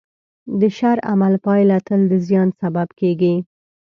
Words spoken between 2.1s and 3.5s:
د زیان سبب کېږي.